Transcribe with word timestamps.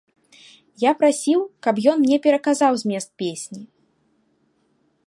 Я 0.83 0.93
прасіў, 1.01 1.43
каб 1.67 1.83
ён 1.93 1.97
мне 2.07 2.17
пераказаў 2.25 2.73
змест 2.85 3.09
песні. 3.25 3.65